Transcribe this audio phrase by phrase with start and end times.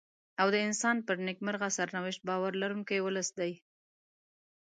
[0.41, 3.51] او د انسان پر نېکمرغه سرنوشت باور لرونکی ولس دی.